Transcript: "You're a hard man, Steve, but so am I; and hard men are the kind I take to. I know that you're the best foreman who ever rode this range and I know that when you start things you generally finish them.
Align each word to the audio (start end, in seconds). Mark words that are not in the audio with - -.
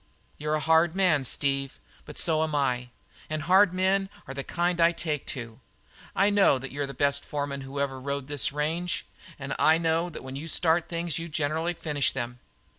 "You're 0.39 0.55
a 0.55 0.59
hard 0.59 0.95
man, 0.95 1.23
Steve, 1.25 1.79
but 2.05 2.17
so 2.17 2.41
am 2.43 2.55
I; 2.55 2.89
and 3.29 3.43
hard 3.43 3.71
men 3.71 4.09
are 4.27 4.33
the 4.33 4.43
kind 4.43 4.81
I 4.81 4.91
take 4.93 5.27
to. 5.27 5.59
I 6.15 6.31
know 6.31 6.57
that 6.57 6.71
you're 6.71 6.87
the 6.87 6.95
best 6.95 7.23
foreman 7.23 7.61
who 7.61 7.79
ever 7.79 7.99
rode 7.99 8.27
this 8.27 8.51
range 8.51 9.05
and 9.37 9.53
I 9.59 9.77
know 9.77 10.09
that 10.09 10.23
when 10.23 10.35
you 10.35 10.47
start 10.47 10.89
things 10.89 11.19
you 11.19 11.29
generally 11.29 11.75
finish 11.75 12.13
them. 12.13 12.39